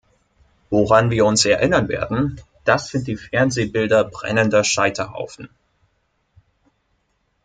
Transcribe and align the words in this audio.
Woran 0.71 1.11
wir 1.11 1.25
uns 1.27 1.45
erinnern 1.45 1.87
werden, 1.87 2.41
das 2.65 2.87
sind 2.89 3.05
die 3.05 3.17
Fernsehbilder 3.17 4.03
brennender 4.03 4.63
Scheiterhaufen. 4.63 5.47